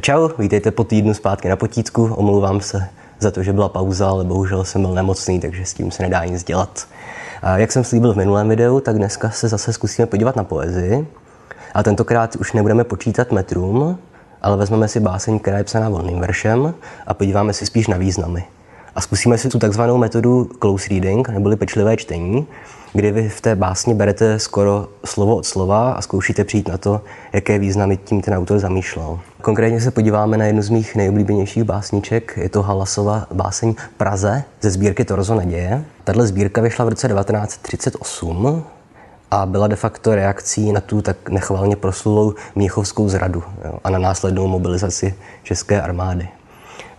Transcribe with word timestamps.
Čau, 0.00 0.28
vítejte 0.38 0.70
po 0.70 0.84
týdnu 0.84 1.14
zpátky 1.14 1.48
na 1.48 1.56
potítku. 1.56 2.14
Omlouvám 2.14 2.60
se 2.60 2.88
za 3.18 3.30
to, 3.30 3.42
že 3.42 3.52
byla 3.52 3.68
pauza, 3.68 4.08
ale 4.08 4.24
bohužel 4.24 4.64
jsem 4.64 4.82
byl 4.82 4.94
nemocný, 4.94 5.40
takže 5.40 5.64
s 5.64 5.74
tím 5.74 5.90
se 5.90 6.02
nedá 6.02 6.24
nic 6.24 6.44
dělat. 6.44 6.86
A 7.42 7.58
jak 7.58 7.72
jsem 7.72 7.84
slíbil 7.84 8.14
v 8.14 8.16
minulém 8.16 8.48
videu, 8.48 8.80
tak 8.80 8.96
dneska 8.96 9.30
se 9.30 9.48
zase 9.48 9.72
zkusíme 9.72 10.06
podívat 10.06 10.36
na 10.36 10.44
poezii. 10.44 11.06
A 11.74 11.82
tentokrát 11.82 12.36
už 12.36 12.52
nebudeme 12.52 12.84
počítat 12.84 13.32
metrům, 13.32 13.98
ale 14.42 14.56
vezmeme 14.56 14.88
si 14.88 15.00
báseň, 15.00 15.38
která 15.38 15.58
je 15.58 15.64
psaná 15.64 15.88
volným 15.88 16.20
veršem 16.20 16.74
a 17.06 17.14
podíváme 17.14 17.52
si 17.52 17.66
spíš 17.66 17.86
na 17.86 17.96
významy. 17.96 18.44
A 18.94 19.00
zkusíme 19.00 19.38
si 19.38 19.48
tu 19.48 19.58
takzvanou 19.58 19.98
metodu 19.98 20.50
close 20.58 20.88
reading, 20.88 21.28
neboli 21.28 21.56
pečlivé 21.56 21.96
čtení, 21.96 22.46
kdy 22.92 23.12
vy 23.12 23.28
v 23.28 23.40
té 23.40 23.56
básni 23.56 23.94
berete 23.94 24.38
skoro 24.38 24.88
slovo 25.04 25.36
od 25.36 25.46
slova 25.46 25.92
a 25.92 26.02
zkoušíte 26.02 26.44
přijít 26.44 26.68
na 26.68 26.78
to, 26.78 27.00
jaké 27.32 27.58
významy 27.58 27.96
tím 27.96 28.22
ten 28.22 28.34
autor 28.34 28.58
zamýšlel. 28.58 29.20
Konkrétně 29.42 29.80
se 29.80 29.90
podíváme 29.90 30.36
na 30.36 30.44
jednu 30.44 30.62
z 30.62 30.68
mých 30.68 30.96
nejoblíbenějších 30.96 31.64
básniček, 31.64 32.38
je 32.42 32.48
to 32.48 32.62
Halasova 32.62 33.26
báseň 33.32 33.74
Praze 33.96 34.44
ze 34.60 34.70
sbírky 34.70 35.04
Torzo 35.04 35.34
naděje. 35.34 35.84
Tahle 36.04 36.26
sbírka 36.26 36.60
vyšla 36.60 36.84
v 36.84 36.88
roce 36.88 37.08
1938 37.08 38.64
a 39.30 39.46
byla 39.46 39.66
de 39.66 39.76
facto 39.76 40.14
reakcí 40.14 40.72
na 40.72 40.80
tu 40.80 41.02
tak 41.02 41.28
nechvalně 41.28 41.76
proslulou 41.76 42.34
Měchovskou 42.54 43.08
zradu 43.08 43.42
a 43.84 43.90
na 43.90 43.98
následnou 43.98 44.46
mobilizaci 44.46 45.14
české 45.42 45.82
armády. 45.82 46.28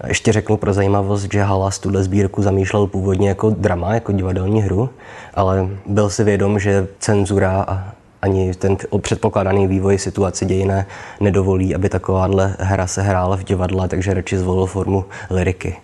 Ještě 0.07 0.31
řeknu 0.31 0.57
pro 0.57 0.73
zajímavost, 0.73 1.31
že 1.31 1.43
Halas 1.43 1.79
tuhle 1.79 2.03
sbírku 2.03 2.41
zamýšlel 2.41 2.87
původně 2.87 3.29
jako 3.29 3.49
drama, 3.49 3.93
jako 3.93 4.11
divadelní 4.11 4.61
hru, 4.61 4.89
ale 5.33 5.69
byl 5.85 6.09
si 6.09 6.23
vědom, 6.23 6.59
že 6.59 6.87
cenzura 6.99 7.65
a 7.67 7.91
ani 8.21 8.53
ten 8.53 8.77
předpokládaný 9.01 9.67
vývoj 9.67 9.97
situace 9.97 10.45
dějiné 10.45 10.85
nedovolí, 11.19 11.75
aby 11.75 11.89
takováhle 11.89 12.55
hra 12.59 12.87
se 12.87 13.01
hrála 13.01 13.37
v 13.37 13.43
divadle, 13.43 13.87
takže 13.87 14.13
radši 14.13 14.37
zvolil 14.37 14.65
formu 14.65 15.05
liriky 15.29 15.77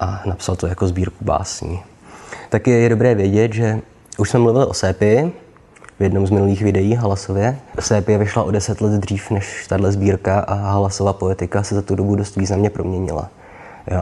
a 0.00 0.22
napsal 0.26 0.56
to 0.56 0.66
jako 0.66 0.86
sbírku 0.86 1.24
básní. 1.24 1.80
Taky 2.48 2.70
je 2.70 2.88
dobré 2.88 3.14
vědět, 3.14 3.52
že 3.52 3.78
už 4.18 4.30
jsme 4.30 4.40
mluvili 4.40 4.66
o 4.66 4.74
Sépi 4.74 5.32
v 5.98 6.02
jednom 6.02 6.26
z 6.26 6.30
minulých 6.30 6.62
videí 6.62 6.94
Halasově. 6.94 7.58
Sépie 7.80 8.18
vyšla 8.18 8.42
o 8.42 8.50
deset 8.50 8.80
let 8.80 8.92
dřív 8.92 9.30
než 9.30 9.66
tahle 9.68 9.92
sbírka 9.92 10.40
a 10.40 10.54
Halasova 10.54 11.12
poetika 11.12 11.62
se 11.62 11.74
za 11.74 11.82
tu 11.82 11.94
dobu 11.94 12.16
dost 12.16 12.36
významně 12.36 12.70
proměnila. 12.70 13.28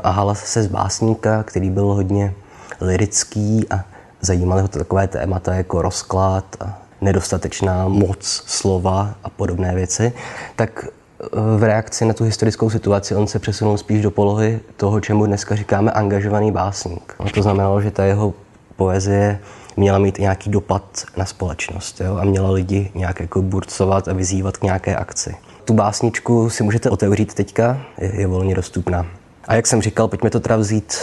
A 0.03 0.11
Halas 0.11 0.45
se 0.45 0.63
z 0.63 0.67
básníka, 0.67 1.43
který 1.43 1.71
byl 1.71 1.85
hodně 1.85 2.35
lirický 2.81 3.67
a 3.71 3.85
zajímaly 4.21 4.63
ho 4.63 4.69
to 4.69 4.79
takové 4.79 5.09
témata 5.09 5.55
jako 5.55 5.83
rozklad 5.83 6.45
a 6.61 6.79
nedostatečná 7.01 7.89
moc 7.89 8.43
slova 8.47 9.15
a 9.25 9.31
podobné 9.31 9.75
věci, 9.75 10.13
tak 10.57 10.85
eh, 10.87 11.27
v 11.57 11.63
reakci 11.63 12.05
na 12.05 12.15
tu 12.15 12.25
historickou 12.25 12.71
situaci 12.71 13.15
on 13.15 13.27
se 13.27 13.39
přesunul 13.39 13.79
spíš 13.79 14.03
do 14.03 14.11
polohy 14.11 14.61
toho, 14.77 15.01
čemu 15.01 15.27
dneska 15.27 15.57
říkáme 15.57 15.93
angažovaný 15.93 16.53
básník. 16.53 17.15
A 17.19 17.31
to 17.35 17.43
znamenalo, 17.43 17.81
že 17.81 17.91
ta 17.91 18.05
jeho 18.05 18.35
poezie 18.77 19.39
měla 19.77 19.99
mít 19.99 20.19
nějaký 20.19 20.51
dopad 20.51 21.05
na 21.17 21.25
společnost 21.25 22.01
jo? 22.01 22.17
a 22.17 22.25
měla 22.25 22.51
lidi 22.51 22.91
nějak 22.95 23.21
jako 23.21 23.43
burcovat 23.43 24.09
a 24.09 24.13
vyzývat 24.13 24.57
k 24.57 24.63
nějaké 24.63 24.97
akci. 24.97 25.37
Tu 25.65 25.75
básničku 25.75 26.51
si 26.51 26.63
můžete 26.63 26.91
otevřít 26.91 27.35
teďka, 27.35 27.81
je, 27.99 28.21
je 28.21 28.27
volně 28.27 28.55
dostupná. 28.55 29.07
A 29.49 29.55
jak 29.55 29.67
jsem 29.67 29.83
říkal, 29.83 30.09
pojďme 30.09 30.31
to 30.31 30.41
teda 30.41 30.57
vzít 30.57 30.95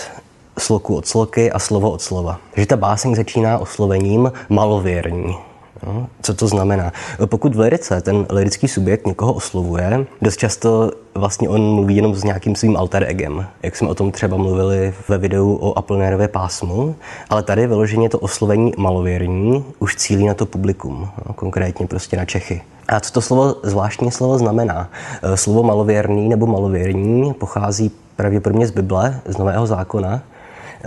sloku 0.60 0.96
od 0.96 1.08
sloky 1.08 1.52
a 1.52 1.60
slovo 1.60 1.92
od 1.92 2.02
slova. 2.02 2.40
Takže 2.54 2.66
ta 2.66 2.78
báseň 2.78 3.16
začíná 3.16 3.58
oslovením 3.58 4.32
malověrní. 4.50 5.47
No, 5.86 6.08
co 6.22 6.34
to 6.34 6.48
znamená? 6.48 6.94
Pokud 7.26 7.56
v 7.56 7.60
lirice 7.60 8.02
ten 8.02 8.26
lirický 8.30 8.68
subjekt 8.68 9.08
někoho 9.08 9.34
oslovuje, 9.34 10.06
dost 10.22 10.38
často 10.38 10.92
vlastně 11.16 11.50
on 11.50 11.62
mluví 11.62 11.96
jenom 11.96 12.16
s 12.16 12.24
nějakým 12.24 12.56
svým 12.56 12.78
alter 12.78 13.06
egem, 13.08 13.48
jak 13.64 13.76
jsme 13.76 13.88
o 13.88 13.96
tom 13.96 14.12
třeba 14.12 14.38
mluvili 14.38 14.94
ve 15.08 15.18
videu 15.18 15.58
o 15.62 15.78
Apollinarově 15.78 16.28
pásmu, 16.28 16.96
ale 17.30 17.44
tady 17.44 17.68
vyloženě 17.68 18.10
to 18.10 18.20
oslovení 18.20 18.74
malověrní 18.78 19.66
už 19.80 19.96
cílí 19.96 20.26
na 20.26 20.34
to 20.34 20.46
publikum, 20.46 21.10
no, 21.28 21.34
konkrétně 21.34 21.88
prostě 21.88 22.18
na 22.18 22.26
Čechy. 22.26 22.62
A 22.88 23.00
co 23.00 23.14
to 23.14 23.22
slovo, 23.22 23.56
zvláštní 23.64 24.12
slovo 24.12 24.38
znamená? 24.38 24.90
Slovo 25.36 25.64
malověrný 25.64 26.30
nebo 26.30 26.48
malověrní 26.48 27.34
pochází 27.34 27.92
pravděpodobně 28.16 28.68
z 28.68 28.72
Bible, 28.72 29.20
z 29.26 29.38
Nového 29.38 29.68
zákona, 29.68 30.22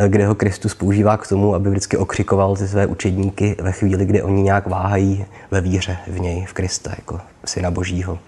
kde 0.09 0.27
ho 0.27 0.35
Kristus 0.35 0.75
používá 0.75 1.17
k 1.17 1.27
tomu, 1.27 1.55
aby 1.55 1.71
vždycky 1.71 1.97
okřikoval 1.97 2.57
ty 2.57 2.69
své 2.69 2.87
učedníky 2.87 3.57
ve 3.61 3.73
chvíli, 3.73 4.07
kdy 4.07 4.23
oni 4.23 4.43
nějak 4.43 4.67
váhají 4.67 5.25
ve 5.51 5.61
víře 5.61 5.97
v 6.07 6.21
něj, 6.21 6.45
v 6.47 6.53
Krista, 6.53 6.91
jako 6.97 7.21
syna 7.45 7.71
Božího. 7.71 8.19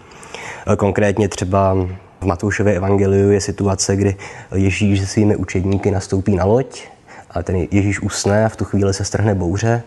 Konkrétně 0.76 1.28
třeba 1.28 1.74
v 2.20 2.24
Matoušově 2.24 2.74
evangeliu 2.74 3.30
je 3.30 3.40
situace, 3.40 3.96
kdy 3.96 4.16
Ježíš 4.54 5.00
se 5.00 5.06
svými 5.06 5.36
učedníky 5.36 5.90
nastoupí 5.90 6.36
na 6.36 6.44
loď 6.44 6.82
a 7.30 7.42
ten 7.42 7.66
Ježíš 7.70 8.00
usne 8.00 8.44
a 8.44 8.48
v 8.48 8.56
tu 8.56 8.64
chvíli 8.64 8.94
se 8.94 9.04
strhne 9.04 9.34
bouře 9.34 9.82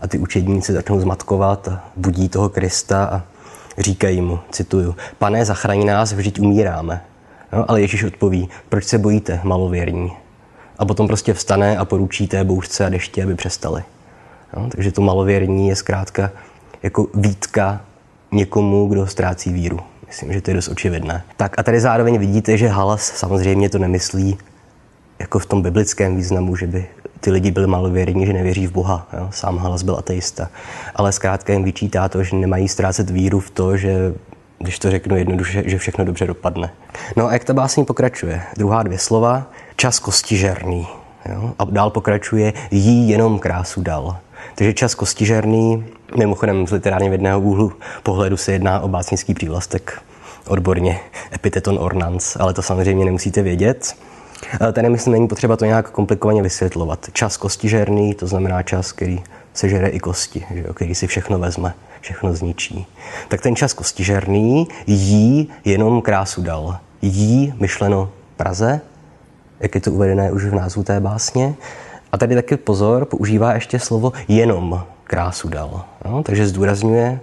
a 0.00 0.08
ty 0.08 0.18
učedníci 0.18 0.72
začnou 0.72 1.00
zmatkovat 1.00 1.68
a 1.68 1.84
budí 1.96 2.28
toho 2.28 2.48
Krista 2.48 3.04
a 3.04 3.22
říkají 3.78 4.20
mu, 4.20 4.38
cituju, 4.50 4.96
pane, 5.18 5.44
zachraň 5.44 5.86
nás, 5.86 6.12
vždyť 6.12 6.40
umíráme. 6.40 7.00
No, 7.52 7.70
ale 7.70 7.80
Ježíš 7.80 8.04
odpoví, 8.04 8.48
proč 8.68 8.84
se 8.84 8.98
bojíte, 8.98 9.40
malověrní? 9.44 10.23
A 10.78 10.84
potom 10.84 11.06
prostě 11.06 11.34
vstane 11.34 11.78
a 11.78 11.84
poručí 11.84 12.26
té 12.26 12.44
bouřce 12.44 12.86
a 12.86 12.88
deště, 12.88 13.22
aby 13.22 13.34
přestali. 13.34 13.82
No, 14.56 14.68
takže 14.70 14.92
to 14.92 15.00
malověrní 15.00 15.68
je 15.68 15.76
zkrátka 15.76 16.30
jako 16.82 17.06
výtka 17.14 17.80
někomu, 18.32 18.86
kdo 18.86 19.06
ztrácí 19.06 19.52
víru. 19.52 19.80
Myslím, 20.06 20.32
že 20.32 20.40
to 20.40 20.50
je 20.50 20.54
dost 20.54 20.68
očividné. 20.68 21.24
Tak 21.36 21.58
a 21.58 21.62
tady 21.62 21.80
zároveň 21.80 22.18
vidíte, 22.18 22.56
že 22.56 22.68
Halas 22.68 23.02
samozřejmě 23.02 23.68
to 23.70 23.78
nemyslí 23.78 24.38
jako 25.18 25.38
v 25.38 25.46
tom 25.46 25.62
biblickém 25.62 26.16
významu, 26.16 26.56
že 26.56 26.66
by 26.66 26.86
ty 27.20 27.30
lidi 27.30 27.50
byli 27.50 27.66
malověrní, 27.66 28.26
že 28.26 28.32
nevěří 28.32 28.66
v 28.66 28.72
Boha. 28.72 29.08
Jo? 29.18 29.28
Sám 29.30 29.58
Halas 29.58 29.82
byl 29.82 29.96
ateista. 29.96 30.48
Ale 30.94 31.12
zkrátka 31.12 31.52
jim 31.52 31.64
vyčítá 31.64 32.08
to, 32.08 32.24
že 32.24 32.36
nemají 32.36 32.68
ztrácet 32.68 33.10
víru 33.10 33.40
v 33.40 33.50
to, 33.50 33.76
že 33.76 34.14
když 34.58 34.78
to 34.78 34.90
řeknu 34.90 35.16
jednoduše, 35.16 35.62
že 35.66 35.78
všechno 35.78 36.04
dobře 36.04 36.26
dopadne. 36.26 36.70
No 37.16 37.26
a 37.26 37.32
jak 37.32 37.44
ta 37.44 37.54
básní 37.54 37.84
pokračuje? 37.84 38.42
Druhá 38.56 38.82
dvě 38.82 38.98
slova. 38.98 39.50
Čas 39.76 39.98
kostižerný. 39.98 40.86
Jo? 41.32 41.54
A 41.58 41.64
dál 41.64 41.90
pokračuje 41.90 42.52
jí 42.70 43.08
jenom 43.08 43.38
krásu 43.38 43.82
dal. 43.82 44.16
Takže 44.54 44.72
čas 44.72 44.94
kostižerný, 44.94 45.84
mimochodem 46.18 46.66
z 46.66 46.70
literárně 46.70 47.08
vědného 47.08 47.40
úhlu 47.40 47.72
pohledu 48.02 48.36
se 48.36 48.52
jedná 48.52 48.80
o 48.80 48.88
básnický 48.88 49.34
přívlastek 49.34 50.02
odborně 50.46 51.00
epiteton 51.34 51.78
ornans, 51.80 52.36
ale 52.40 52.54
to 52.54 52.62
samozřejmě 52.62 53.04
nemusíte 53.04 53.42
vědět. 53.42 53.96
Tady 54.72 54.88
myslím, 54.88 55.12
není 55.12 55.28
potřeba 55.28 55.56
to 55.56 55.64
nějak 55.64 55.90
komplikovaně 55.90 56.42
vysvětlovat. 56.42 57.06
Čas 57.12 57.36
kostižerný, 57.36 58.14
to 58.14 58.26
znamená 58.26 58.62
čas, 58.62 58.92
který 58.92 59.22
sežere 59.54 59.88
i 59.88 60.00
kosti, 60.00 60.44
že 60.54 60.64
jo, 60.66 60.74
který 60.74 60.94
si 60.94 61.06
všechno 61.06 61.38
vezme, 61.38 61.74
všechno 62.00 62.34
zničí. 62.34 62.86
Tak 63.28 63.40
ten 63.40 63.56
čas 63.56 63.72
kostižerný 63.72 64.68
jí 64.86 65.48
jenom 65.64 66.02
krásu 66.02 66.42
dal. 66.42 66.78
Jí 67.02 67.54
myšleno 67.56 68.10
Praze, 68.36 68.80
jak 69.60 69.74
je 69.74 69.80
to 69.80 69.92
uvedené 69.92 70.32
už 70.32 70.44
v 70.44 70.54
názvu 70.54 70.82
té 70.82 71.00
básně. 71.00 71.54
A 72.12 72.18
tady 72.18 72.34
taky 72.34 72.56
pozor, 72.56 73.04
používá 73.04 73.54
ještě 73.54 73.78
slovo 73.78 74.12
jenom 74.28 74.84
krásu 75.04 75.48
dal. 75.48 75.84
No, 76.04 76.22
takže 76.22 76.46
zdůrazňuje, 76.46 77.20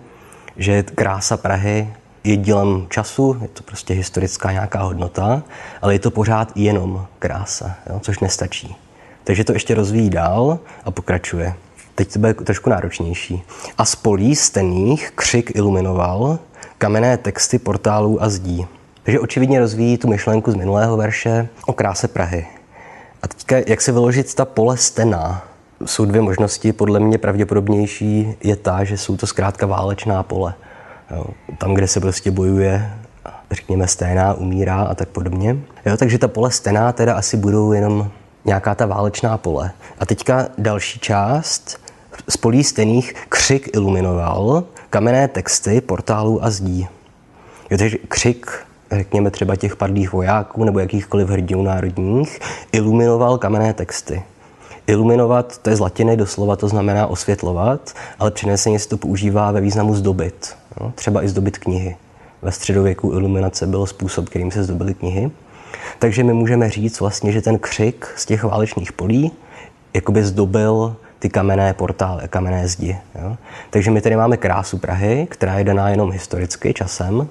že 0.57 0.83
krása 0.83 1.37
Prahy 1.37 1.93
je 2.23 2.37
dílem 2.37 2.85
času, 2.89 3.37
je 3.41 3.47
to 3.47 3.63
prostě 3.63 3.93
historická 3.93 4.51
nějaká 4.51 4.81
hodnota, 4.81 5.43
ale 5.81 5.95
je 5.95 5.99
to 5.99 6.11
pořád 6.11 6.51
jenom 6.55 7.05
krása, 7.19 7.75
jo, 7.89 7.99
což 7.99 8.19
nestačí. 8.19 8.75
Takže 9.23 9.43
to 9.43 9.53
ještě 9.53 9.75
rozvíjí 9.75 10.09
dál 10.09 10.59
a 10.85 10.91
pokračuje. 10.91 11.53
Teď 11.95 12.13
to 12.13 12.19
bude 12.19 12.33
trošku 12.33 12.69
náročnější. 12.69 13.43
A 13.77 13.85
z 13.85 13.95
polí 13.95 14.35
stených 14.35 15.11
křik 15.15 15.55
iluminoval 15.55 16.39
kamenné 16.77 17.17
texty 17.17 17.59
portálů 17.59 18.23
a 18.23 18.29
zdí. 18.29 18.67
Takže 19.03 19.19
očividně 19.19 19.59
rozvíjí 19.59 19.97
tu 19.97 20.07
myšlenku 20.07 20.51
z 20.51 20.55
minulého 20.55 20.97
verše 20.97 21.47
o 21.65 21.73
kráse 21.73 22.07
Prahy. 22.07 22.47
A 23.21 23.27
teďka, 23.27 23.57
jak 23.67 23.81
se 23.81 23.91
vyložit 23.91 24.33
ta 24.33 24.45
pole 24.45 24.77
stená? 24.77 25.43
Jsou 25.85 26.05
dvě 26.05 26.21
možnosti. 26.21 26.73
Podle 26.73 26.99
mě 26.99 27.17
pravděpodobnější 27.17 28.35
je 28.43 28.55
ta, 28.55 28.83
že 28.83 28.97
jsou 28.97 29.17
to 29.17 29.27
zkrátka 29.27 29.65
válečná 29.65 30.23
pole. 30.23 30.53
Jo, 31.11 31.25
tam, 31.57 31.73
kde 31.73 31.87
se 31.87 31.99
prostě 31.99 32.31
bojuje, 32.31 32.91
řekněme, 33.51 33.87
sténá, 33.87 34.33
umírá 34.33 34.81
a 34.81 34.95
tak 34.95 35.09
podobně. 35.09 35.57
Jo, 35.85 35.97
takže 35.97 36.17
ta 36.17 36.27
pole 36.27 36.51
stená 36.51 36.91
teda 36.91 37.15
asi 37.15 37.37
budou 37.37 37.71
jenom 37.71 38.11
nějaká 38.45 38.75
ta 38.75 38.85
válečná 38.85 39.37
pole. 39.37 39.71
A 39.99 40.05
teďka 40.05 40.47
další 40.57 40.99
část, 40.99 41.81
z 42.29 42.37
polí 42.37 42.63
stených 42.63 43.13
křik 43.29 43.69
iluminoval 43.73 44.63
kamenné 44.89 45.27
texty 45.27 45.81
portálů 45.81 46.43
a 46.43 46.49
zdí. 46.49 46.87
Jo, 47.69 47.77
takže 47.77 47.97
křik, 48.07 48.65
řekněme 48.91 49.31
třeba 49.31 49.55
těch 49.55 49.75
padlých 49.75 50.13
vojáků 50.13 50.63
nebo 50.63 50.79
jakýchkoliv 50.79 51.29
hrdinů 51.29 51.63
národních, 51.63 52.39
iluminoval 52.71 53.37
kamenné 53.37 53.73
texty. 53.73 54.23
Iluminovat, 54.87 55.57
to 55.57 55.69
je 55.69 55.75
z 55.75 55.79
latiny 55.79 56.17
doslova, 56.17 56.55
to 56.55 56.67
znamená 56.67 57.07
osvětlovat, 57.07 57.93
ale 58.19 58.31
přineseně 58.31 58.79
se 58.79 58.89
to 58.89 58.97
používá 58.97 59.51
ve 59.51 59.61
významu 59.61 59.95
zdobit. 59.95 60.55
Jo? 60.79 60.91
Třeba 60.95 61.23
i 61.23 61.27
zdobit 61.27 61.57
knihy. 61.57 61.95
ve 62.41 62.51
středověku 62.51 63.11
iluminace 63.11 63.67
byl 63.67 63.85
způsob, 63.85 64.29
kterým 64.29 64.51
se 64.51 64.63
zdobily 64.63 64.93
knihy. 64.93 65.31
Takže 65.99 66.23
my 66.23 66.33
můžeme 66.33 66.69
říct 66.69 66.99
vlastně, 66.99 67.31
že 67.31 67.41
ten 67.41 67.59
křik 67.59 68.07
z 68.15 68.25
těch 68.25 68.43
válečných 68.43 68.91
polí 68.93 69.31
jakoby 69.93 70.23
zdobil 70.23 70.95
ty 71.19 71.29
kamenné 71.29 71.73
portály, 71.73 72.27
kamenné 72.27 72.67
zdi. 72.67 72.97
Jo? 73.21 73.37
Takže 73.69 73.91
my 73.91 74.01
tady 74.01 74.15
máme 74.15 74.37
krásu 74.37 74.77
Prahy, 74.77 75.27
která 75.29 75.57
je 75.57 75.63
daná 75.63 75.89
jenom 75.89 76.11
historicky, 76.11 76.73
časem. 76.73 77.27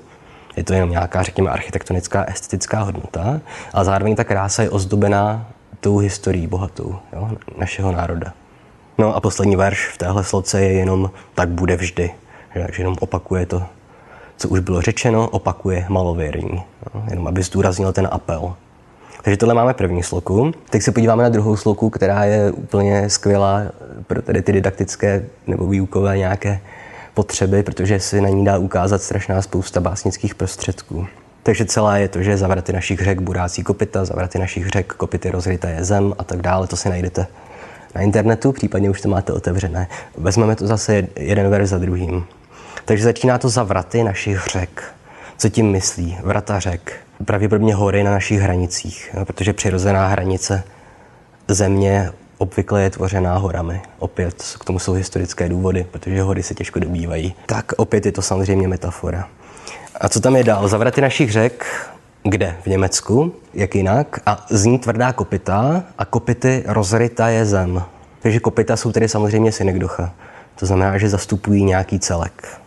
Je 0.61 0.65
to 0.65 0.73
jenom 0.73 0.91
nějaká, 0.91 1.23
řekněme, 1.23 1.51
architektonická, 1.51 2.25
estetická 2.25 2.81
hodnota, 2.81 3.41
ale 3.73 3.85
zároveň 3.85 4.17
ta 4.17 4.25
krása 4.25 4.63
je 4.63 4.71
ozdobená 4.71 5.47
tou 5.81 5.99
historií 5.99 6.47
bohatou 6.47 6.97
jo? 7.13 7.31
našeho 7.59 7.93
národa. 7.93 8.33
No 8.99 9.17
a 9.17 9.21
poslední 9.21 9.57
verš 9.57 9.89
v 9.89 9.99
téhle 9.99 10.25
sloce 10.25 10.63
je 10.63 10.73
jenom 10.73 11.11
tak 11.35 11.49
bude 11.49 11.77
vždy. 11.77 12.11
Že, 12.55 12.67
že 12.73 12.83
jenom 12.83 12.97
opakuje 13.01 13.47
to, 13.47 13.63
co 14.37 14.49
už 14.49 14.61
bylo 14.61 14.81
řečeno, 14.81 15.29
opakuje 15.29 15.87
malověrní. 15.89 16.63
Jo? 16.95 17.03
Jenom 17.11 17.29
aby 17.29 17.43
zdůraznil 17.43 17.93
ten 17.93 18.09
apel. 18.11 18.55
Takže 19.23 19.37
tohle 19.37 19.55
máme 19.55 19.75
první 19.75 20.03
sloku. 20.03 20.53
Teď 20.71 20.83
se 20.83 20.93
podíváme 20.93 21.23
na 21.23 21.29
druhou 21.29 21.57
sloku, 21.57 21.91
která 21.91 22.25
je 22.25 22.53
úplně 22.53 23.11
skvělá 23.11 23.63
pro 24.07 24.23
tedy 24.23 24.43
ty 24.43 24.53
didaktické 24.53 25.25
nebo 25.47 25.67
výukové 25.67 26.19
nějaké 26.19 26.61
potřeby, 27.15 27.63
protože 27.63 28.01
si 28.01 28.21
na 28.21 28.29
ní 28.29 28.45
dá 28.45 28.59
ukázat 28.59 29.03
strašná 29.03 29.43
spousta 29.43 29.81
básnických 29.81 30.35
prostředků. 30.35 31.07
Takže 31.43 31.65
celá 31.65 31.97
je 31.97 32.09
to, 32.09 32.23
že 32.23 32.37
zavraty 32.37 32.73
našich 32.73 33.01
řek 33.01 33.21
burácí 33.21 33.63
kopita, 33.63 34.05
zavraty 34.05 34.39
našich 34.39 34.69
řek 34.69 34.93
kopity 34.93 35.31
rozryta 35.31 35.69
je 35.69 35.85
zem 35.85 36.15
a 36.19 36.25
tak 36.25 36.43
dále. 36.43 36.67
To 36.67 36.77
si 36.77 36.89
najdete 36.89 37.27
na 37.95 38.01
internetu, 38.01 38.53
případně 38.53 38.91
už 38.91 39.01
to 39.01 39.09
máte 39.09 39.33
otevřené. 39.33 39.89
Vezmeme 40.17 40.57
to 40.57 40.67
zase 40.67 41.07
jeden 41.17 41.51
verš 41.51 41.69
za 41.69 41.79
druhým. 41.79 42.25
Takže 42.85 43.05
začíná 43.05 43.39
to 43.39 43.49
zavraty 43.49 44.05
našich 44.05 44.47
řek. 44.47 44.85
Co 45.39 45.49
tím 45.49 45.71
myslí? 45.71 46.19
Vrata 46.23 46.61
řek. 46.61 46.93
Pravděpodobně 47.25 47.75
hory 47.75 48.05
na 48.05 48.11
našich 48.11 48.41
hranicích, 48.41 49.17
protože 49.25 49.53
přirozená 49.53 50.07
hranice 50.07 50.63
země 51.49 52.11
obvykle 52.41 52.83
je 52.83 52.91
tvořená 52.91 53.37
horami. 53.37 53.81
Opět 53.99 54.43
k 54.61 54.65
tomu 54.65 54.79
jsou 54.79 54.93
historické 54.93 55.49
důvody, 55.49 55.87
protože 55.91 56.23
hory 56.23 56.43
se 56.43 56.55
těžko 56.55 56.79
dobývají. 56.79 57.35
Tak 57.47 57.73
opět 57.77 58.07
je 58.07 58.13
to 58.13 58.23
samozřejmě 58.23 58.69
metafora. 58.69 59.29
A 60.01 60.09
co 60.09 60.21
tam 60.21 60.37
je 60.37 60.45
dál? 60.45 60.69
Zavraty 60.69 61.01
našich 61.01 61.33
řek, 61.33 61.67
kde? 62.23 62.57
V 62.63 62.67
Německu, 62.67 63.35
jak 63.55 63.75
jinak. 63.75 64.21
A 64.27 64.47
zní 64.51 64.79
tvrdá 64.79 65.13
kopita 65.13 65.85
a 65.99 66.05
kopity 66.05 66.63
rozryta 66.67 67.29
je 67.29 67.45
zem. 67.45 67.83
Takže 68.21 68.41
kopita 68.41 68.77
jsou 68.77 68.93
tedy 68.93 69.09
samozřejmě 69.09 69.53
synekdocha. 69.53 70.15
To 70.55 70.67
znamená, 70.67 70.99
že 70.99 71.09
zastupují 71.09 71.65
nějaký 71.65 71.99
celek. 71.99 72.61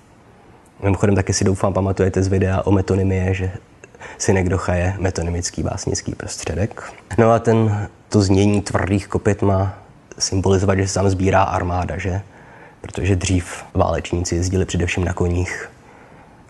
Mimochodem 0.83 1.15
taky 1.15 1.33
si 1.33 1.43
doufám 1.43 1.73
pamatujete 1.73 2.23
z 2.23 2.27
videa 2.27 2.61
o 2.61 2.71
metonymie, 2.71 3.33
že 3.33 3.51
synekdocha 4.17 4.73
je 4.73 4.93
metonymický 4.99 5.63
básnický 5.63 6.15
prostředek. 6.15 6.93
No 7.17 7.31
a 7.31 7.39
ten, 7.39 7.87
to 8.13 8.21
znění 8.21 8.61
tvrdých 8.61 9.07
kopit 9.07 9.41
má 9.41 9.73
symbolizovat, 10.19 10.79
že 10.79 10.87
se 10.87 10.93
tam 10.93 11.09
sbírá 11.09 11.43
armáda, 11.43 11.97
že? 11.97 12.21
Protože 12.81 13.15
dřív 13.15 13.63
válečníci 13.73 14.35
jezdili 14.35 14.65
především 14.65 15.05
na 15.05 15.13
koních. 15.13 15.69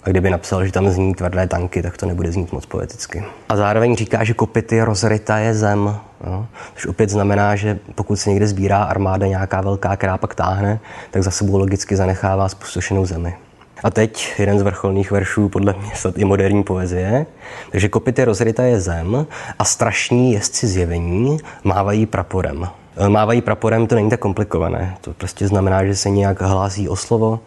A 0.04 0.10
kdyby 0.10 0.30
napsal, 0.30 0.65
že 0.65 0.71
tam 0.71 0.89
zní 0.89 1.15
tvrdé 1.15 1.48
tanky, 1.48 1.81
tak 1.81 1.98
to 1.98 2.06
nebude 2.06 2.31
znít 2.31 2.51
moc 2.51 2.65
poeticky. 2.65 3.24
A 3.50 3.56
zároveň 3.56 3.95
říká, 3.95 4.24
že 4.24 4.33
kopity 4.33 4.81
rozryta 4.81 5.38
je 5.38 5.54
zem. 5.54 5.95
Jo? 6.27 6.45
Což 6.74 6.86
opět 6.86 7.10
znamená, 7.10 7.56
že 7.56 7.80
pokud 7.95 8.15
se 8.15 8.30
někde 8.30 8.48
sbírá 8.48 8.83
armáda 8.83 9.27
nějaká 9.27 9.62
velká, 9.62 9.95
která 9.95 10.18
pak 10.18 10.36
táhne, 10.36 10.80
tak 11.12 11.24
za 11.24 11.31
sebou 11.31 11.57
logicky 11.57 11.95
zanechává 11.95 12.50
spustošenou 12.50 13.06
zemi. 13.06 13.36
A 13.84 13.90
teď 13.90 14.34
jeden 14.40 14.60
z 14.60 14.62
vrcholných 14.62 15.12
veršů 15.12 15.50
podle 15.50 15.74
mě 15.74 15.92
snad 15.96 16.18
i 16.18 16.25
moderní 16.25 16.64
poezie. 16.64 17.25
Takže 17.72 17.90
kopity 17.90 18.24
rozryta 18.24 18.64
je 18.64 18.80
zem 18.80 19.28
a 19.60 19.66
strašní 19.66 20.34
jezdci 20.34 20.68
zjevení 20.68 21.38
mávají 21.64 22.06
praporem. 22.06 22.68
Mávají 23.08 23.42
praporem, 23.42 23.88
to 23.88 23.96
není 23.96 24.10
tak 24.10 24.20
komplikované. 24.20 24.98
To 25.02 25.14
prostě 25.14 25.48
znamená, 25.48 25.86
že 25.86 25.96
se 25.96 26.10
nějak 26.10 26.42
hlásí 26.42 26.90
o 26.90 26.96
slovo, 26.96 27.40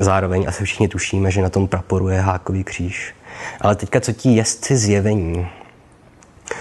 zároveň 0.00 0.44
asi 0.48 0.64
všichni 0.64 0.88
tušíme, 0.88 1.30
že 1.30 1.42
na 1.42 1.48
tom 1.48 1.68
praporu 1.68 2.08
je 2.08 2.20
hákový 2.20 2.64
kříž. 2.64 3.14
Ale 3.60 3.76
teďka 3.76 4.00
co 4.00 4.12
ti 4.12 4.28
jezdci 4.28 4.76
zjevení? 4.76 5.48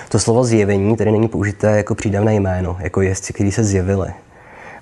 To 0.10 0.20
slovo 0.20 0.44
zjevení 0.44 0.98
tady 0.98 1.12
není 1.12 1.28
použité 1.28 1.78
jako 1.78 1.96
přídavné 1.96 2.36
jméno, 2.36 2.78
jako 2.80 3.02
jezdci, 3.02 3.34
kteří 3.34 3.52
se 3.52 3.64
zjevili. 3.64 4.14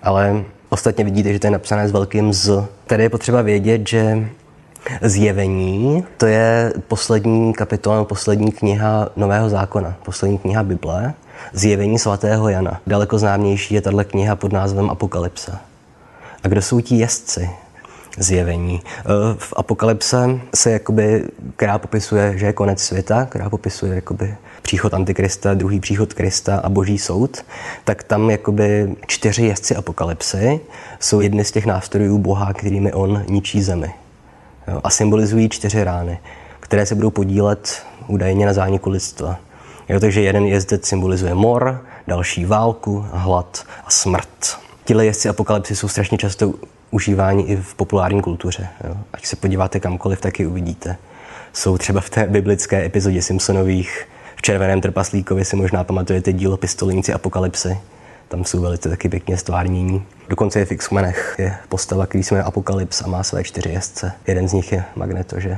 Ale 0.04 0.44
Ostatně 0.75 1.04
vidíte, 1.04 1.33
že 1.33 1.39
to 1.39 1.48
je 1.48 1.51
napsané 1.51 1.88
s 1.88 1.92
velkým 1.92 2.33
Z. 2.33 2.63
Tady 2.88 3.04
je 3.04 3.10
potřeba 3.10 3.42
vědět, 3.42 3.88
že 3.88 4.27
Zjevení, 5.01 6.04
to 6.18 6.25
je 6.25 6.74
poslední 6.88 7.54
kapitola, 7.54 8.04
poslední 8.04 8.51
kniha 8.51 9.10
Nového 9.16 9.50
zákona, 9.50 9.95
poslední 10.06 10.38
kniha 10.38 10.63
Bible, 10.63 11.13
Zjevení 11.54 12.00
svatého 12.00 12.50
Jana. 12.50 12.81
Daleko 12.88 13.18
známější 13.18 13.75
je 13.75 13.81
tahle 13.81 14.04
kniha 14.04 14.36
pod 14.36 14.54
názvem 14.54 14.89
Apokalypsa. 14.89 15.62
A 16.44 16.48
kdo 16.48 16.62
jsou 16.62 16.81
ti 16.81 16.95
jezdci? 16.95 17.50
Zjevení. 18.18 18.81
E, 18.81 19.01
v 19.38 19.54
Apokalypse 19.56 20.30
se 20.56 20.72
jakoby, 20.72 21.24
která 21.56 21.77
popisuje, 21.77 22.38
že 22.38 22.45
je 22.45 22.54
konec 22.54 22.81
světa, 22.81 23.25
která 23.25 23.50
popisuje 23.50 23.95
jakoby 23.95 24.36
příchod 24.65 24.94
Antikrista, 24.94 25.53
druhý 25.53 25.79
příchod 25.79 26.13
Krista 26.13 26.57
a 26.57 26.69
boží 26.69 26.97
soud, 26.97 27.45
tak 27.83 28.03
tam 28.03 28.29
jakoby 28.29 28.95
čtyři 29.07 29.45
jezdci 29.45 29.75
apokalypsy 29.75 30.59
jsou 31.00 31.21
jedny 31.21 31.44
z 31.44 31.51
těch 31.51 31.65
nástrojů 31.65 32.17
Boha, 32.17 32.53
kterými 32.53 32.94
on 32.94 33.23
ničí 33.29 33.62
zemi. 33.62 33.94
Jo, 34.67 34.81
a 34.83 34.89
symbolizují 34.89 35.50
čtyři 35.50 35.83
rány, 35.83 36.19
které 36.59 36.85
se 36.85 36.95
budou 36.95 37.09
podílet 37.09 37.83
údajně 38.07 38.45
na 38.45 38.53
zániku 38.53 38.89
lidstva. 38.89 39.39
Jo, 39.89 40.00
takže 40.00 40.21
jeden 40.21 40.45
jezdec 40.45 40.85
symbolizuje 40.85 41.33
mor, 41.33 41.85
další 42.07 42.45
válku, 42.45 43.06
hlad 43.12 43.65
a 43.85 43.89
smrt. 43.89 44.57
Tihle 44.85 45.06
jezdci 45.06 45.29
apokalypsy 45.29 45.75
jsou 45.75 45.88
strašně 45.88 46.17
často 46.17 46.53
užíváni 46.91 47.44
i 47.44 47.56
v 47.56 47.75
populární 47.75 48.21
kultuře. 48.21 48.67
Jo. 48.83 48.95
Ať 49.13 49.25
se 49.25 49.35
podíváte 49.35 49.79
kamkoliv, 49.79 50.21
tak 50.21 50.39
ji 50.39 50.47
uvidíte. 50.47 50.97
Jsou 51.53 51.77
třeba 51.77 52.01
v 52.01 52.09
té 52.09 52.27
biblické 52.27 52.85
epizodě 52.85 53.21
Simpsonových 53.21 54.07
Červeném 54.45 54.81
trpaslíkovi 54.81 55.45
si 55.45 55.56
možná 55.56 55.83
pamatujete 55.83 56.33
dílo 56.33 56.57
Pistolníci 56.57 57.13
apokalypsy. 57.13 57.77
Tam 58.27 58.45
jsou 58.45 58.62
velice 58.62 58.89
taky 58.89 59.10
pěkně 59.10 59.38
stvárnění. 59.38 60.04
Dokonce 60.30 60.60
je 60.60 60.66
v 60.66 60.72
X-menech 60.72 61.36
je 61.38 61.55
postava, 61.70 62.05
který 62.05 62.24
se 62.24 62.36
jmenuje 62.36 62.44
Apokalyps 62.44 63.01
a 63.01 63.08
má 63.08 63.24
své 63.24 63.44
čtyři 63.44 63.70
jezdce. 63.70 64.12
Jeden 64.27 64.48
z 64.48 64.53
nich 64.53 64.72
je 64.72 64.84
Magneto, 64.96 65.39
že? 65.39 65.58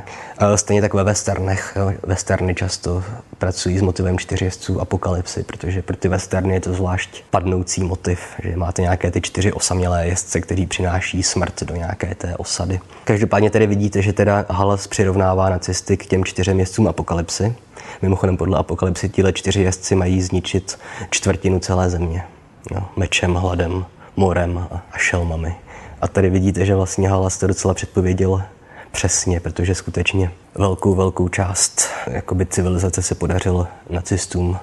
Stejně 0.56 0.82
tak 0.82 0.94
ve 0.94 1.04
westernech. 1.04 1.74
Jo. 1.76 1.94
Westerny 2.04 2.56
často 2.56 3.04
pracují 3.38 3.78
s 3.78 3.82
motivem 3.82 4.18
čtyři 4.18 4.46
jezdců 4.46 4.82
Apokalypsy, 4.82 5.44
protože 5.44 5.82
pro 5.82 5.98
ty 5.98 6.08
westerny 6.08 6.54
je 6.54 6.60
to 6.60 6.74
zvlášť 6.74 7.24
padnoucí 7.30 7.84
motiv, 7.84 8.20
že 8.44 8.56
máte 8.56 8.82
nějaké 8.82 9.12
ty 9.12 9.22
čtyři 9.22 9.54
osamělé 9.54 10.08
jezdce, 10.08 10.42
který 10.42 10.66
přináší 10.66 11.24
smrt 11.24 11.64
do 11.64 11.76
nějaké 11.76 12.16
té 12.16 12.38
osady. 12.38 12.80
Každopádně 13.04 13.50
tedy 13.50 13.68
vidíte, 13.68 14.02
že 14.02 14.14
teda 14.14 14.46
Halas 14.50 14.88
přirovnává 14.88 15.50
nacisty 15.50 15.98
k 15.98 16.06
těm 16.06 16.26
čtyřem 16.26 16.60
jezdcům 16.60 16.88
Apokalypsy. 16.88 17.56
Mimochodem 18.02 18.38
podle 18.38 18.58
apokalypsy 18.58 19.10
tíhle 19.10 19.34
čtyři 19.34 19.62
jezdci 19.62 19.96
mají 19.96 20.22
zničit 20.22 20.80
čtvrtinu 21.10 21.60
celé 21.60 21.90
země. 21.90 22.24
Jo, 22.72 22.84
mečem, 22.96 23.36
hladem, 23.36 23.86
morem 24.16 24.68
a 24.92 24.98
šelmami. 24.98 25.56
A 26.02 26.08
tady 26.08 26.30
vidíte, 26.30 26.66
že 26.66 26.76
vlastně 26.76 27.10
Halas 27.10 27.38
to 27.38 27.48
docela 27.48 27.74
předpověděl 27.74 28.44
přesně, 28.92 29.40
protože 29.40 29.76
skutečně 29.76 30.32
velkou, 30.56 30.96
velkou 30.96 31.28
část 31.28 31.90
jakoby 32.08 32.46
civilizace 32.46 33.02
se 33.02 33.16
podařilo 33.16 33.68
nacistům 33.90 34.60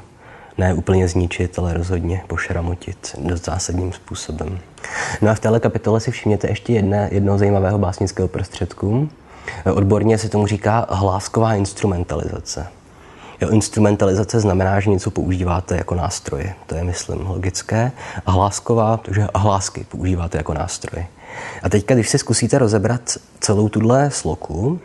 ne 0.59 0.75
úplně 0.75 1.09
zničit, 1.09 1.59
ale 1.59 1.75
rozhodně 1.75 2.23
pošramotit 2.27 3.17
dost 3.19 3.45
zásadním 3.45 3.93
způsobem. 3.93 4.59
No 5.23 5.31
a 5.31 5.35
v 5.35 5.41
téhle 5.41 5.61
kapitole 5.61 6.01
si 6.01 6.11
všimněte 6.11 6.49
ještě 6.49 6.73
jedné, 6.73 7.09
jednoho 7.13 7.39
zajímavého 7.39 7.79
básnického 7.79 8.29
prostředku. 8.29 9.09
Odborně 9.75 10.19
se 10.19 10.29
tomu 10.29 10.47
říká 10.47 10.87
hlásková 10.91 11.55
instrumentalizace. 11.55 12.67
Jo, 13.45 13.51
instrumentalizace 13.51 14.41
znamená, 14.41 14.81
že 14.81 14.91
něco 14.91 15.11
používáte 15.11 15.77
jako 15.77 15.95
nástroje. 15.95 16.55
To 16.67 16.75
je, 16.75 16.85
myslím, 16.85 17.27
logické. 17.27 17.93
A 18.27 18.31
hlásková, 18.31 18.97
takže 18.97 19.27
hlásky 19.35 19.87
používáte 19.89 20.39
jako 20.39 20.55
nástroje. 20.55 21.07
A 21.63 21.69
teď, 21.69 21.87
když 21.87 22.09
si 22.09 22.19
zkusíte 22.19 22.59
rozebrat 22.59 23.19
celou 23.41 23.69
tuhle 23.69 24.11
sloku, 24.11 24.81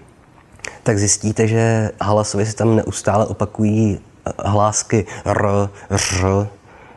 tak 0.84 1.00
zjistíte, 1.00 1.48
že 1.48 1.92
hlasově 2.02 2.46
se 2.46 2.56
tam 2.56 2.76
neustále 2.76 3.26
opakují 3.26 4.00
eh, 4.00 4.32
hlásky 4.46 5.06
r, 5.26 5.70
ř, 5.92 6.24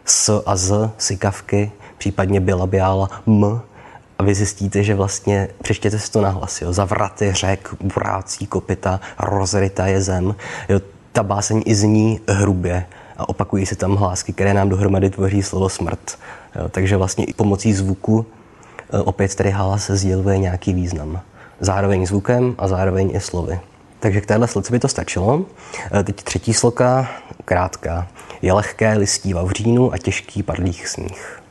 s 0.05 0.43
a 0.47 0.57
z, 0.57 0.91
sikavky, 0.99 1.73
případně 1.99 2.41
bilabiála 2.41 3.11
m. 3.27 3.61
A 4.19 4.23
vy 4.23 4.35
zjistíte, 4.35 4.83
že 4.83 4.95
vlastně, 4.95 5.49
přečtěte 5.63 5.99
si 5.99 6.13
to 6.13 6.21
na 6.21 6.31
hlas, 6.31 6.63
jo, 6.63 6.73
zavraty 6.73 7.33
řek, 7.33 7.75
burácí 7.81 8.47
kopita, 8.47 9.01
rozryta 9.19 9.87
je 9.87 10.01
zem. 10.01 10.35
Jo, 10.69 10.81
ta 11.13 11.23
báseň 11.23 11.63
i 11.67 11.75
zní 11.75 12.21
hrubě 12.29 12.87
a 13.19 13.29
opakují 13.29 13.67
se 13.67 13.77
tam 13.77 13.97
hlásky, 13.97 14.33
které 14.33 14.55
nám 14.55 14.69
dohromady 14.69 15.11
tvoří 15.11 15.43
slovo 15.43 15.69
smrt. 15.69 16.19
Jo, 16.57 16.69
takže 16.69 16.97
vlastně 16.97 17.25
i 17.25 17.33
pomocí 17.33 17.73
zvuku 17.73 18.27
e, 18.93 18.99
opět 18.99 19.35
tady 19.35 19.51
hlas 19.51 19.91
sděluje 19.91 20.39
nějaký 20.39 20.73
význam. 20.73 21.21
Zároveň 21.61 22.07
zvukem 22.07 22.55
a 22.59 22.69
zároveň 22.69 23.11
i 23.15 23.21
slovy. 23.21 23.61
Takže 24.01 24.21
k 24.21 24.27
téhle 24.27 24.49
sloce 24.49 24.73
by 24.73 24.79
to 24.79 24.89
stačilo. 24.89 25.45
E, 26.01 26.03
teď 26.03 26.23
třetí 26.23 26.55
sloka, 26.55 27.11
krátká. 27.45 28.09
Je 28.43 28.53
lehké 28.53 28.97
listí 28.97 29.33
vavřínu 29.33 29.93
a 29.93 29.99
těžký 29.99 30.43
padlých 30.43 30.89
sníh. 30.89 31.43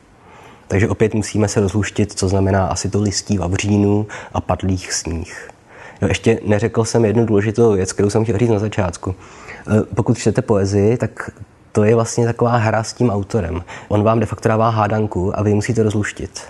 Takže 0.67 0.89
opět 0.89 1.13
musíme 1.13 1.47
se 1.47 1.59
rozluštit, 1.59 2.13
co 2.13 2.29
znamená 2.29 2.67
asi 2.67 2.89
to 2.89 3.01
listí 3.01 3.37
vavřínu 3.37 4.07
a 4.33 4.41
padlých 4.41 4.93
sníh. 4.93 5.49
Jo, 6.01 6.07
ještě 6.07 6.39
neřekl 6.45 6.85
jsem 6.85 7.05
jednu 7.05 7.25
důležitou 7.25 7.73
věc, 7.73 7.93
kterou 7.93 8.09
jsem 8.09 8.23
chtěl 8.23 8.37
říct 8.37 8.49
na 8.49 8.59
začátku. 8.59 9.15
E, 9.67 9.95
pokud 9.95 10.17
čtete 10.17 10.41
poezii, 10.41 10.97
tak 10.97 11.29
to 11.71 11.83
je 11.83 11.95
vlastně 11.95 12.25
taková 12.25 12.57
hra 12.57 12.83
s 12.83 12.93
tím 12.93 13.09
autorem. 13.09 13.63
On 13.87 14.03
vám 14.03 14.19
de 14.19 14.25
facto 14.25 14.49
dává 14.49 14.69
hádanku 14.69 15.39
a 15.39 15.43
vy 15.43 15.53
musíte 15.53 15.83
rozluštit. 15.83 16.41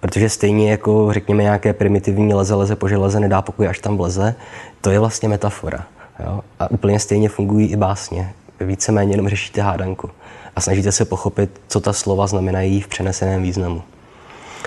Protože 0.00 0.28
stejně 0.28 0.70
jako, 0.70 1.12
řekněme, 1.12 1.42
nějaké 1.42 1.72
primitivní 1.72 2.34
leze, 2.34 2.54
leze 2.54 2.76
po 2.76 2.88
železe, 2.88 3.20
nedá 3.20 3.42
pokoj, 3.42 3.68
až 3.68 3.78
tam 3.78 3.96
vleze, 3.96 4.34
to 4.80 4.90
je 4.90 4.98
vlastně 4.98 5.28
metafora. 5.28 5.86
Jo? 6.24 6.40
A 6.58 6.70
úplně 6.70 6.98
stejně 6.98 7.28
fungují 7.28 7.68
i 7.68 7.76
básně. 7.76 8.32
Víceméně 8.60 9.12
jenom 9.12 9.28
řešíte 9.28 9.60
hádanku 9.60 10.10
a 10.56 10.60
snažíte 10.60 10.92
se 10.92 11.04
pochopit, 11.04 11.60
co 11.68 11.80
ta 11.80 11.92
slova 11.92 12.26
znamenají 12.26 12.80
v 12.80 12.88
přeneseném 12.88 13.42
významu. 13.42 13.82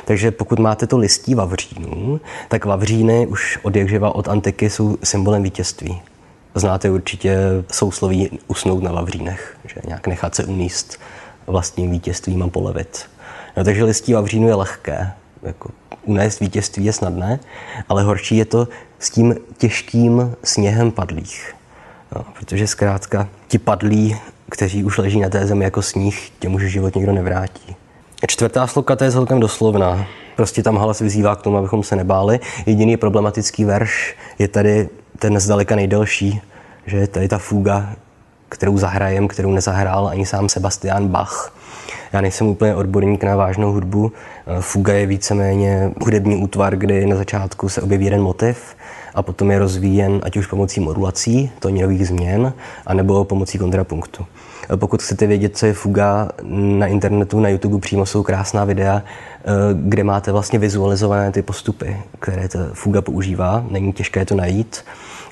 Takže 0.06 0.32
pokud 0.32 0.60
máte 0.60 0.88
to 0.88 0.98
listí 0.98 1.36
vavřínů, 1.36 2.20
tak 2.48 2.66
vavříny 2.66 3.28
už 3.28 3.60
od 3.64 3.76
jakživa 3.76 4.16
od 4.16 4.28
antiky 4.28 4.70
jsou 4.70 4.98
symbolem 5.04 5.44
vítězství. 5.44 6.02
Znáte 6.56 6.90
určitě 6.90 7.38
sousloví 7.72 8.40
usnout 8.48 8.84
na 8.84 8.92
vavřínech, 8.92 9.58
že 9.66 9.82
nějak 9.88 10.08
nechat 10.08 10.36
se 10.36 10.46
umíst 10.46 11.00
vlastním 11.48 11.92
vítězstvím 11.92 12.44
a 12.44 12.48
polevit. 12.48 13.10
No, 13.58 13.64
takže 13.64 13.84
listí 13.84 14.14
vavřínu 14.14 14.48
je 14.48 14.56
lehké, 14.56 15.12
jako 15.44 15.70
unést 16.04 16.40
vítězství 16.40 16.86
je 16.86 16.94
snadné, 16.94 17.40
ale 17.90 18.04
horší 18.04 18.38
je 18.38 18.46
to 18.46 18.68
s 19.00 19.10
tím 19.10 19.36
těžkým 19.58 20.36
sněhem 20.44 20.92
padlých. 20.92 21.56
No, 22.16 22.26
protože 22.40 22.68
zkrátka 22.68 23.30
ti 23.48 23.58
padlí, 23.58 24.18
kteří 24.50 24.84
už 24.84 24.98
leží 24.98 25.20
na 25.20 25.30
té 25.30 25.48
zemi 25.48 25.64
jako 25.64 25.82
sníh, 25.82 26.32
těm 26.40 26.54
už 26.54 26.64
život 26.64 26.96
nikdo 26.96 27.12
nevrátí. 27.12 27.76
Čtvrtá 28.28 28.68
sloka 28.68 28.96
to 28.96 29.04
je 29.04 29.12
celkem 29.12 29.40
doslovná. 29.40 30.06
Prostě 30.36 30.64
tam 30.64 30.78
Halas 30.78 31.00
vyzývá 31.00 31.36
k 31.36 31.42
tomu, 31.42 31.58
abychom 31.58 31.84
se 31.84 31.96
nebáli. 31.96 32.40
Jediný 32.66 32.98
problematický 32.98 33.66
verš 33.66 34.16
je 34.40 34.48
tady 34.48 34.90
ten 35.20 35.40
zdaleka 35.40 35.76
nejdelší, 35.76 36.42
že 36.86 36.98
je 36.98 37.08
tady 37.08 37.28
ta 37.28 37.38
fuga, 37.38 37.90
kterou 38.50 38.78
zahrajem, 38.78 39.28
kterou 39.28 39.52
nezahrál 39.52 40.08
ani 40.08 40.26
sám 40.26 40.50
Sebastian 40.50 41.08
Bach. 41.08 41.54
Já 42.14 42.22
nejsem 42.22 42.48
úplně 42.48 42.76
odborník 42.76 43.24
na 43.24 43.36
vážnou 43.36 43.72
hudbu. 43.72 44.12
Fuga 44.60 44.94
je 44.94 45.06
víceméně 45.06 45.92
hudební 46.02 46.36
útvar, 46.36 46.76
kdy 46.76 47.06
na 47.06 47.16
začátku 47.16 47.70
se 47.70 47.82
objeví 47.82 48.06
jeden 48.06 48.22
motiv 48.22 48.76
a 49.16 49.22
potom 49.22 49.52
je 49.52 49.60
rozvíjen 49.60 50.22
ať 50.24 50.38
už 50.38 50.48
pomocí 50.48 50.80
modulací, 50.80 51.52
tónových 51.60 52.08
změn, 52.08 52.54
anebo 52.86 53.26
pomocí 53.26 53.58
kontrapunktu. 53.58 54.26
Pokud 54.76 55.02
chcete 55.02 55.28
vědět, 55.28 55.58
co 55.58 55.66
je 55.66 55.74
fuga, 55.74 56.30
na 56.44 56.88
internetu, 56.88 57.40
na 57.40 57.50
YouTube 57.50 57.80
přímo 57.80 58.06
jsou 58.06 58.24
krásná 58.24 58.66
videa, 58.66 59.04
eh, 59.04 59.44
kde 59.74 60.04
máte 60.04 60.32
vlastně 60.32 60.60
vizualizované 60.60 61.32
ty 61.32 61.42
postupy, 61.42 61.98
které 62.20 62.48
ta 62.50 62.60
fuga 62.74 63.02
používá. 63.02 63.66
Není 63.70 63.94
těžké 63.94 64.26
to 64.26 64.36
najít. 64.36 64.86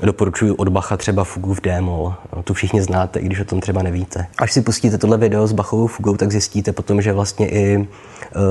Doporučuji 0.04 0.56
od 0.56 0.70
Bacha 0.70 0.98
třeba 0.98 1.24
fugu 1.24 1.54
v 1.54 1.62
démol. 1.62 2.14
No, 2.36 2.44
tu 2.44 2.54
všichni 2.54 2.82
znáte, 2.82 3.20
i 3.20 3.26
když 3.26 3.40
o 3.40 3.46
tom 3.46 3.62
třeba 3.62 3.84
nevíte. 3.84 4.28
Až 4.38 4.54
si 4.54 4.62
pustíte 4.62 4.98
tohle 4.98 5.18
video 5.18 5.48
s 5.48 5.52
Bachovou 5.52 5.88
fugou, 5.88 6.18
tak 6.18 6.32
zjistíte 6.32 6.72
potom, 6.72 7.02
že 7.02 7.14
vlastně 7.14 7.50
i 7.50 7.88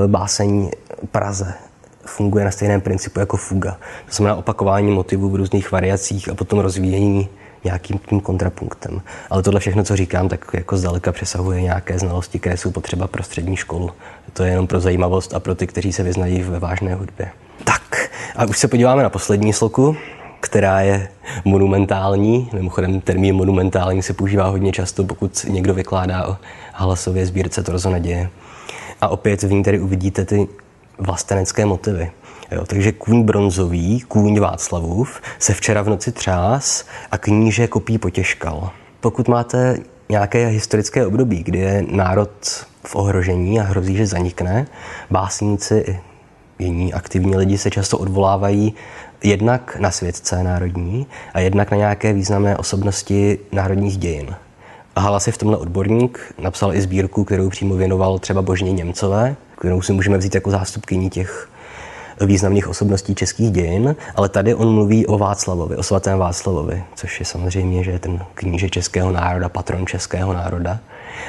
báseň 0.07 0.71
Praze 1.11 1.53
funguje 2.05 2.45
na 2.45 2.51
stejném 2.51 2.81
principu 2.81 3.19
jako 3.19 3.37
fuga. 3.37 3.77
To 4.05 4.15
znamená 4.15 4.35
opakování 4.35 4.91
motivů 4.91 5.29
v 5.29 5.35
různých 5.35 5.71
variacích 5.71 6.29
a 6.29 6.35
potom 6.35 6.59
rozvíjení 6.59 7.29
nějakým 7.63 7.99
tím 8.09 8.19
kontrapunktem. 8.19 9.01
Ale 9.29 9.43
tohle 9.43 9.59
všechno, 9.59 9.83
co 9.83 9.95
říkám, 9.95 10.29
tak 10.29 10.45
jako 10.53 10.77
zdaleka 10.77 11.11
přesahuje 11.11 11.61
nějaké 11.61 11.99
znalosti, 11.99 12.39
které 12.39 12.57
jsou 12.57 12.71
potřeba 12.71 13.07
pro 13.07 13.23
střední 13.23 13.55
školu. 13.55 13.91
To 14.33 14.43
je 14.43 14.51
jenom 14.51 14.67
pro 14.67 14.79
zajímavost 14.79 15.33
a 15.33 15.39
pro 15.39 15.55
ty, 15.55 15.67
kteří 15.67 15.93
se 15.93 16.03
vyznají 16.03 16.41
ve 16.41 16.59
vážné 16.59 16.95
hudbě. 16.95 17.29
Tak, 17.63 18.09
a 18.35 18.45
už 18.45 18.57
se 18.57 18.67
podíváme 18.67 19.03
na 19.03 19.09
poslední 19.09 19.53
sloku, 19.53 19.95
která 20.39 20.81
je 20.81 21.07
monumentální. 21.45 22.49
Mimochodem 22.53 23.01
termín 23.01 23.35
monumentální 23.35 24.01
se 24.01 24.13
používá 24.13 24.47
hodně 24.47 24.71
často, 24.71 25.03
pokud 25.03 25.45
někdo 25.49 25.73
vykládá 25.73 26.27
o 26.27 26.37
hlasově 26.73 27.25
sbírce 27.25 27.63
Torzo 27.63 27.89
naděje. 27.89 28.29
A 29.01 29.07
opět 29.07 29.43
v 29.43 29.51
ní 29.51 29.63
tedy 29.63 29.79
uvidíte 29.79 30.25
ty 30.25 30.47
vlastenecké 31.03 31.65
motivy. 31.65 32.11
Jo, 32.51 32.65
takže 32.65 32.91
kůň 32.91 33.23
bronzový, 33.23 34.01
kůň 34.01 34.39
Václavův, 34.39 35.21
se 35.39 35.53
včera 35.53 35.81
v 35.81 35.89
noci 35.89 36.11
třás 36.11 36.85
a 37.11 37.17
kníže 37.17 37.67
kopí 37.67 37.97
potěžkal. 37.97 38.69
Pokud 38.99 39.27
máte 39.27 39.77
nějaké 40.09 40.47
historické 40.47 41.05
období, 41.05 41.43
kdy 41.43 41.59
je 41.59 41.85
národ 41.91 42.29
v 42.87 42.95
ohrožení 42.95 43.59
a 43.59 43.63
hrozí, 43.63 43.95
že 43.95 44.05
zanikne, 44.05 44.67
básníci 45.11 45.85
i 45.87 45.99
jiní 46.59 46.93
aktivní 46.93 47.35
lidi 47.35 47.57
se 47.57 47.69
často 47.69 47.97
odvolávají 47.97 48.73
jednak 49.23 49.77
na 49.79 49.91
světce 49.91 50.43
národní 50.43 51.07
a 51.33 51.39
jednak 51.39 51.71
na 51.71 51.77
nějaké 51.77 52.13
významné 52.13 52.57
osobnosti 52.57 53.39
národních 53.51 53.97
dějin. 53.97 54.35
Halas 54.97 55.27
je 55.27 55.33
v 55.33 55.37
tomhle 55.37 55.57
odborník, 55.57 56.33
napsal 56.41 56.75
i 56.75 56.81
sbírku, 56.81 57.23
kterou 57.23 57.49
přímo 57.49 57.75
věnoval 57.75 58.19
třeba 58.19 58.41
Božně 58.41 58.71
Němcové, 58.71 59.35
kterou 59.63 59.81
si 59.81 59.93
můžeme 59.93 60.17
vzít 60.17 60.35
jako 60.35 60.51
zástupkyní 60.51 61.09
těch 61.09 61.49
významných 62.21 62.67
osobností 62.67 63.15
českých 63.15 63.51
dějin, 63.51 63.95
ale 64.15 64.29
tady 64.29 64.53
on 64.53 64.73
mluví 64.73 65.07
o 65.07 65.17
Václavovi, 65.17 65.77
o 65.77 65.83
svatém 65.83 66.19
Václavovi, 66.19 66.83
což 66.95 67.19
je 67.19 67.25
samozřejmě, 67.25 67.83
že 67.83 67.91
je 67.91 67.99
ten 67.99 68.25
kníže 68.33 68.69
českého 68.69 69.11
národa, 69.11 69.49
patron 69.49 69.87
českého 69.87 70.33
národa. 70.33 70.79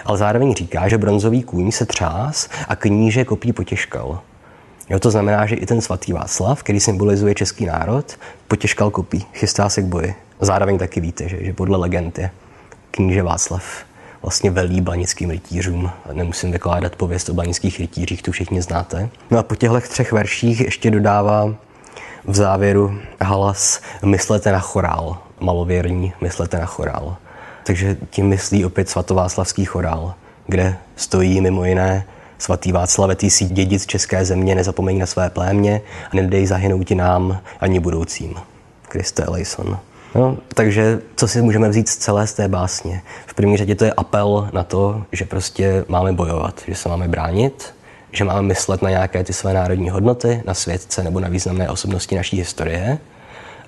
Ale 0.04 0.18
zároveň 0.18 0.54
říká, 0.54 0.88
že 0.88 0.98
bronzový 0.98 1.42
kůň 1.42 1.70
se 1.70 1.86
třás 1.86 2.48
a 2.68 2.76
kníže 2.76 3.24
kopí 3.24 3.52
potěžkal. 3.52 4.20
Jo, 4.90 4.98
to 4.98 5.10
znamená, 5.10 5.46
že 5.46 5.56
i 5.56 5.66
ten 5.66 5.80
svatý 5.80 6.12
Václav, 6.12 6.62
který 6.62 6.80
symbolizuje 6.80 7.34
český 7.34 7.66
národ, 7.66 8.18
potěžkal 8.48 8.90
kopí, 8.90 9.26
chystá 9.32 9.68
se 9.68 9.82
k 9.82 9.84
boji. 9.84 10.14
Zároveň 10.40 10.78
taky 10.78 11.00
víte, 11.00 11.28
že, 11.28 11.44
že 11.44 11.52
podle 11.52 11.78
legend 11.78 12.18
je 12.18 12.30
kníže 12.90 13.22
Václav 13.22 13.84
vlastně 14.24 14.50
velí 14.50 14.80
blanickým 14.80 15.30
rytířům. 15.30 15.90
Nemusím 16.12 16.52
vykládat 16.52 16.96
pověst 16.96 17.28
o 17.28 17.34
blanických 17.34 17.80
rytířích, 17.80 18.22
tu 18.22 18.32
všichni 18.32 18.62
znáte. 18.62 19.08
No 19.30 19.38
a 19.38 19.42
po 19.42 19.54
těchto 19.54 19.80
třech 19.80 20.12
verších 20.12 20.60
ještě 20.60 20.90
dodává 20.90 21.54
v 22.24 22.34
závěru 22.34 22.98
halas 23.20 23.80
myslete 24.04 24.52
na 24.52 24.58
chorál, 24.58 25.18
malověrní, 25.40 26.12
myslete 26.20 26.58
na 26.58 26.66
chorál. 26.66 27.16
Takže 27.66 27.96
tím 28.10 28.26
myslí 28.26 28.64
opět 28.64 28.88
svatováclavský 28.88 29.64
chorál, 29.64 30.14
kde 30.46 30.76
stojí 30.96 31.40
mimo 31.40 31.64
jiné 31.64 32.04
svatý 32.38 32.72
Václav, 32.72 33.16
ty 33.16 33.30
jsi 33.30 33.44
dědic 33.44 33.86
české 33.86 34.24
země, 34.24 34.54
nezapomeň 34.54 34.98
na 34.98 35.06
své 35.06 35.30
plémě 35.30 35.80
a 36.12 36.16
nedej 36.16 36.46
zahynout 36.46 36.86
ti 36.86 36.94
nám 36.94 37.40
ani 37.60 37.80
budoucím. 37.80 38.34
Kriste 38.88 39.22
Eleison. 39.22 39.78
No, 40.14 40.36
takže 40.48 41.00
co 41.16 41.28
si 41.28 41.42
můžeme 41.42 41.68
vzít 41.68 41.88
z 41.88 41.96
celé 41.96 42.26
z 42.26 42.34
té 42.34 42.48
básně? 42.48 43.02
V 43.26 43.34
první 43.34 43.56
řadě 43.56 43.74
to 43.74 43.84
je 43.84 43.92
apel 43.92 44.48
na 44.52 44.64
to, 44.64 45.04
že 45.12 45.24
prostě 45.24 45.84
máme 45.88 46.12
bojovat, 46.12 46.62
že 46.68 46.74
se 46.74 46.88
máme 46.88 47.08
bránit, 47.08 47.74
že 48.12 48.24
máme 48.24 48.42
myslet 48.42 48.82
na 48.82 48.90
nějaké 48.90 49.24
ty 49.24 49.32
své 49.32 49.52
národní 49.54 49.90
hodnoty, 49.90 50.42
na 50.46 50.54
světce 50.54 51.02
nebo 51.02 51.20
na 51.20 51.28
významné 51.28 51.70
osobnosti 51.70 52.16
naší 52.16 52.36
historie. 52.36 52.98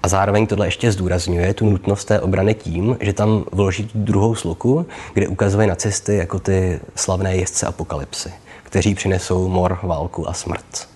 A 0.02 0.08
zároveň 0.08 0.46
tohle 0.46 0.66
ještě 0.66 0.92
zdůrazňuje 0.92 1.54
tu 1.54 1.70
nutnost 1.70 2.04
té 2.04 2.20
obrany 2.20 2.54
tím, 2.54 2.96
že 3.00 3.12
tam 3.12 3.44
vloží 3.52 3.90
druhou 3.94 4.34
sluku, 4.34 4.86
kde 5.14 5.28
ukazuje 5.28 5.66
nacisty 5.66 6.16
jako 6.16 6.38
ty 6.38 6.80
slavné 6.94 7.36
jezdce 7.36 7.66
apokalypsy, 7.66 8.32
kteří 8.62 8.94
přinesou 8.94 9.48
mor, 9.48 9.78
válku 9.82 10.28
a 10.28 10.32
smrt. 10.32 10.88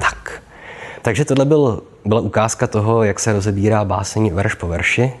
Tak, 0.00 0.42
takže 1.02 1.24
tohle 1.24 1.44
byl, 1.44 1.82
byla 2.06 2.20
ukázka 2.20 2.66
toho, 2.66 3.02
jak 3.04 3.20
se 3.20 3.32
rozebírá 3.32 3.84
báseň 3.84 4.34
verš 4.34 4.54
po 4.54 4.68
verši. 4.68 5.12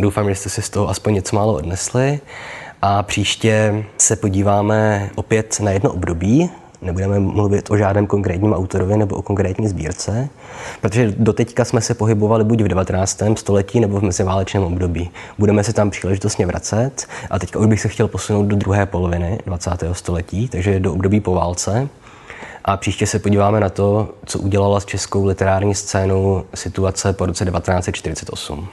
Doufám, 0.00 0.28
že 0.28 0.34
jste 0.34 0.48
si 0.48 0.62
z 0.62 0.70
toho 0.70 0.88
aspoň 0.88 1.14
něco 1.14 1.36
málo 1.36 1.54
odnesli. 1.54 2.20
A 2.82 3.02
příště 3.02 3.84
se 3.98 4.16
podíváme 4.16 5.10
opět 5.14 5.60
na 5.60 5.70
jedno 5.70 5.92
období. 5.92 6.50
Nebudeme 6.82 7.20
mluvit 7.20 7.70
o 7.70 7.76
žádném 7.76 8.06
konkrétním 8.06 8.52
autorovi 8.52 8.96
nebo 8.96 9.16
o 9.16 9.22
konkrétní 9.22 9.68
sbírce, 9.68 10.28
protože 10.80 11.14
doteďka 11.18 11.64
jsme 11.64 11.80
se 11.80 11.94
pohybovali 11.94 12.44
buď 12.44 12.62
v 12.62 12.68
19. 12.68 13.22
století 13.36 13.80
nebo 13.80 14.00
v 14.00 14.02
meziválečném 14.02 14.62
období. 14.62 15.10
Budeme 15.38 15.64
se 15.64 15.72
tam 15.72 15.90
příležitostně 15.90 16.46
vracet 16.46 17.06
a 17.30 17.38
teďka 17.38 17.58
už 17.58 17.66
bych 17.66 17.80
se 17.80 17.88
chtěl 17.88 18.08
posunout 18.08 18.46
do 18.46 18.56
druhé 18.56 18.86
poloviny 18.86 19.38
20. 19.46 19.70
století, 19.92 20.48
takže 20.48 20.80
do 20.80 20.92
období 20.92 21.20
po 21.20 21.34
válce. 21.34 21.88
A 22.64 22.76
příště 22.76 23.06
se 23.06 23.18
podíváme 23.18 23.60
na 23.60 23.68
to, 23.68 24.08
co 24.26 24.38
udělala 24.38 24.80
s 24.80 24.84
českou 24.84 25.26
literární 25.26 25.74
scénou 25.74 26.44
situace 26.54 27.12
po 27.12 27.26
roce 27.26 27.44
1948. 27.44 28.68